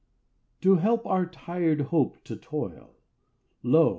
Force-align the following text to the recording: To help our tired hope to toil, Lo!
To 0.61 0.77
help 0.77 1.05
our 1.05 1.27
tired 1.27 1.81
hope 1.81 2.23
to 2.23 2.35
toil, 2.35 2.95
Lo! 3.61 3.89